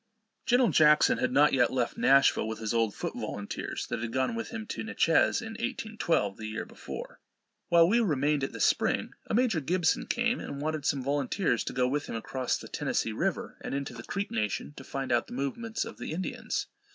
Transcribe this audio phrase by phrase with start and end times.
[0.47, 0.69] Gen'l.
[0.69, 4.49] Jackson had not yet left Nashville with his old foot volunteers, that had gone with
[4.49, 7.19] him to Natchez in 1812, the year before.
[7.67, 11.73] While we remained at the spring, a Major Gibson came, and wanted some volunteers to
[11.73, 15.27] go with him across the Tennessee river and into the Creek nation, to find out
[15.27, 16.65] the movements of the Indians.